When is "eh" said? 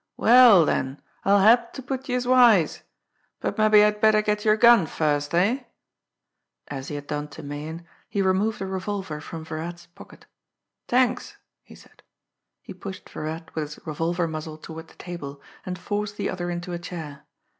5.35-5.65